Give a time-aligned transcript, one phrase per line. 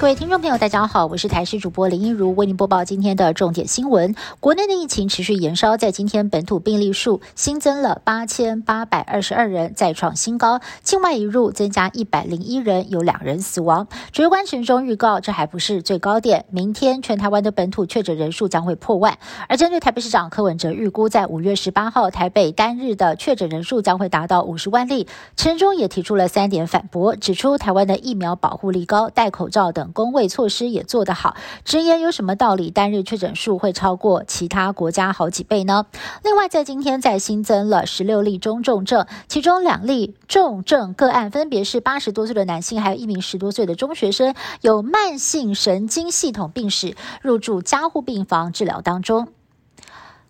[0.00, 4.14] 各位听众朋友，大家好，我是台视主播林一如，为您播报今天的重点新闻。
[4.40, 10.58] 国内的疫情持续延烧，在今天本土病例数新增了八千八百二十二人，再创新高。
[10.82, 13.88] 境外移入增加一百零一人，有两人死亡。
[14.10, 19.18] 指挥官陈中预告，这还不是最高点，明天全台湾的本土确诊人数将会破万。
[19.50, 25.06] 而针对台北市长柯文哲预估，在五月十八号台北单日的确诊人数将会达到五十万例，
[25.36, 29.89] 陈中也提出了三点反驳，指出台湾的疫苗保护力高，戴口罩等。
[29.92, 32.70] 工位措施也做得好，直言有什么道理？
[32.70, 35.86] 单日确诊数会超过其他国家好几倍呢？
[36.22, 49.28] 另外，在今天再新增了十六例中重症，其中两例重症个案分别是八十多岁的男性，还有一名十多岁的中学生，有慢性神经系统病史，入住加护病房治疗当中。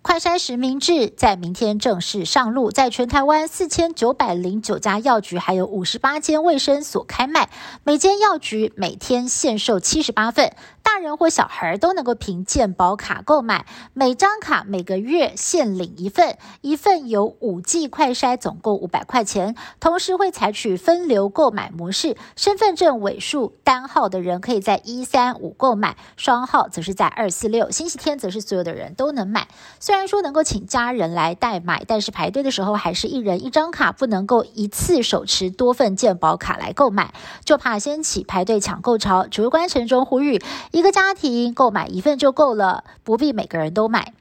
[0.03, 7.51] 快筛实名制在明天正式上路，在全台湾四千九百零九家药局，还有五十八间卫生所开卖，
[7.85, 10.55] 每间药局每天限售七十八份。
[10.83, 19.55] 大人或小孩都能够凭健保卡购买，每张卡每个月限领一份，一份有五 G 快筛，总共五百块钱。
[19.79, 27.71] 同时会采取分流购买模式，身份证尾数单号的人可以在一三五购买，双号则是在二四六。
[27.71, 29.49] 星期天则是所有的人都能买。
[29.91, 37.13] 虽然说能够请家人来代买，但是排队的时候还是一人一张卡，不能够一次手持多份健保卡来购买，
[37.45, 39.27] 就怕掀起排队抢购潮。
[39.27, 40.41] 指挥官陈中呼吁。
[40.71, 44.13] 一个家庭购买一份就够了，不必每个人都买。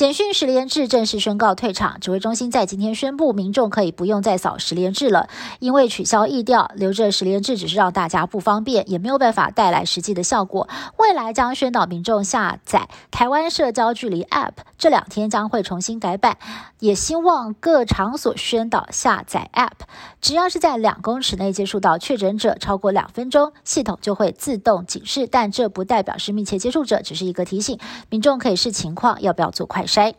[0.00, 10.66] 简讯十连制正式宣告退场，指挥中心在今天宣布，民众可以不用再扫十连制了，因为取消易调，留着十连制只是让大家不方便，也没有办法带来实际的效果。
[10.96, 16.38] 未来将宣导民众下载台湾社交距离 App，这两天将会重新改版，
[16.78, 19.84] 也希望各场所宣导下载 App，
[20.22, 29.84] 只要是在两公尺内接触到确诊者超过两分钟，系统就会自动警示，但这不代表是密切接触者，只是一个提醒，民众可以视情况要不要做快。
[29.90, 30.14] 筛。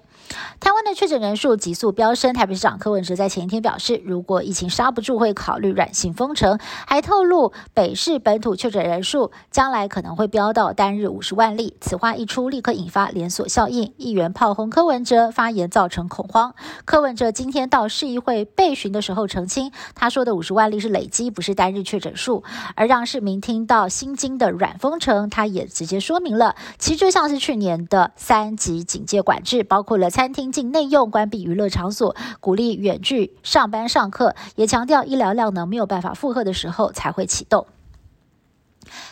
[0.59, 11.75] 台湾的确诊人数急速飙升，台北市长柯文哲在前一天表示，如果疫情刹不住，会考虑软性封城，还透露北市本土确诊人数将来可能会飙到单日五十万例。
[11.81, 16.53] 此话一出，立刻引发连锁效应，议员炮轰柯文哲发言造成恐慌。
[16.85, 22.43] 柯文哲今天到市议会备询的时候澄清，他说的五十万例是累积，不是单日确诊数。
[22.75, 37.66] 而让市民听到新京的软封城，他也直接说明了，其实就像是去年的三级警戒管制，包括了餐厅禁内用、关闭娱乐场所、鼓励远距上班上课，也强调医疗量能没有办法负荷的时候才会启动。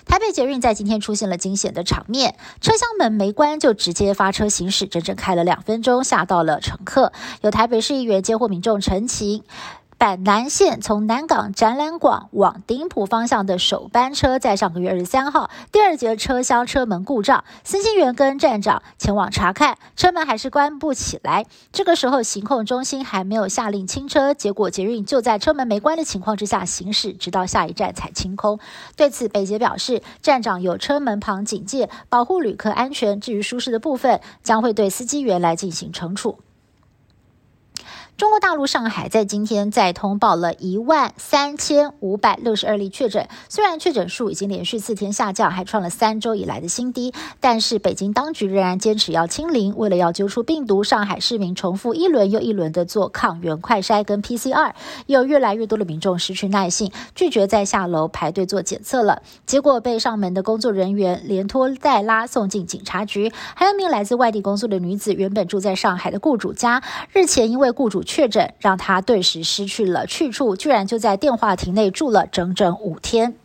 [0.05, 7.13] 台北捷运在今天出现了惊险的场面，车厢门没关就直接发车行驶，整整开了两分钟，吓到了乘客。
[7.41, 9.43] 有台北市议员接获民众陈情。
[9.99, 21.45] 板南线从南港展览馆往顶埔方向的首班车，在上个月二十三号，第二节车厢车门故障，司机员跟站长前往查看，车门还是关不起来。
[21.73, 28.57] 这个时候，行控中心还没有下令清车，结果捷运就在车门没关的情况之下行驶，直到下一站才清空。
[28.95, 33.19] 对此，北捷表示，站长有车门旁警戒，保护旅客安全。
[33.19, 36.39] 至于舒适的部分，将会对司机员来进行惩处。
[38.19, 49.73] 中国大陆上海在今天再通报了一万三千五百六十二例确诊，虽然确诊数已经连续四天下降，还创了三周以来的新低，但是北京当局仍然坚持要清零。
[49.77, 54.73] 为了要揪出病毒，上海市民重复一轮又一轮的做抗原快筛跟 PCR，
[55.05, 63.31] 有越来越多的民众失去耐性，拒绝再下楼排队做检测了，结果被上门的工作人员连拖带拉送进警察局。
[63.55, 68.03] 还有一名来自外地工作的女子，原本住在上海的雇主家，日前因为雇主。
[68.09, 73.35] 确诊让他顿时失去了去处，居然就在电话亭内住了整整五天。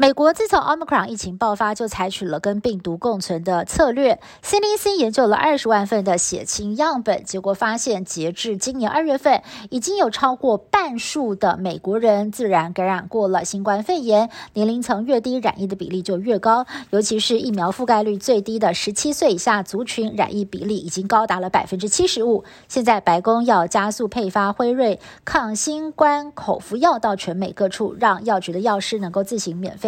[0.00, 4.20] 美国自从 Omicron 疫情爆发，就采取了跟病毒共存的策略。
[4.44, 14.30] CDC 研究了二十万份的血清样本，结果发现，截至今年二月份，已经有超过半数的美国人自然感染过了新冠肺炎。
[14.54, 22.44] 年龄层越低，染疫的比例就越高，尤其是疫苗覆盖率最低的十七岁以下族群，染疫比例已经高达了百分之七十五。
[22.68, 29.87] 现在，白宫要加速配发辉瑞抗新冠口服药到全美各处，让药局的药师能够自行免费